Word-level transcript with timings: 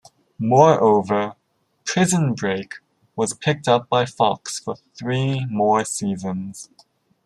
Moreover, 0.39 1.35
"Prison 1.85 2.33
Break" 2.33 2.77
was 3.15 3.35
picked 3.35 3.67
up 3.67 3.87
by 3.87 4.07
Fox 4.07 4.57
for 4.59 4.77
three 4.95 5.45
more 5.45 5.85
seasons. 5.85 6.71